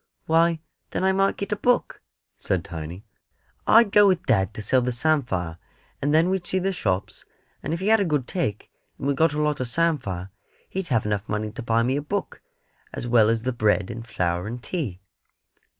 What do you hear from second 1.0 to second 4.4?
I might get a book," said Tiny. "I'd go with